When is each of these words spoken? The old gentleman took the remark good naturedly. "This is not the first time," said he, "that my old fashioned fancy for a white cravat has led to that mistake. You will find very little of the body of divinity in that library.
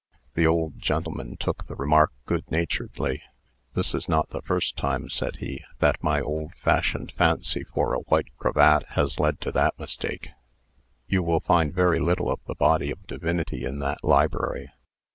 The 0.33 0.47
old 0.47 0.79
gentleman 0.79 1.37
took 1.37 1.67
the 1.67 1.75
remark 1.75 2.11
good 2.25 2.49
naturedly. 2.49 3.21
"This 3.75 3.93
is 3.93 4.09
not 4.09 4.31
the 4.31 4.41
first 4.41 4.75
time," 4.75 5.09
said 5.11 5.35
he, 5.35 5.63
"that 5.77 6.01
my 6.03 6.19
old 6.19 6.55
fashioned 6.55 7.11
fancy 7.11 7.65
for 7.65 7.93
a 7.93 7.99
white 7.99 8.35
cravat 8.39 8.81
has 8.97 9.19
led 9.19 9.39
to 9.41 9.51
that 9.51 9.77
mistake. 9.79 10.29
You 11.07 11.21
will 11.21 11.41
find 11.41 11.71
very 11.71 11.99
little 11.99 12.31
of 12.31 12.39
the 12.47 12.55
body 12.55 12.89
of 12.89 13.05
divinity 13.05 13.63
in 13.63 13.77
that 13.77 14.03
library. 14.03 14.71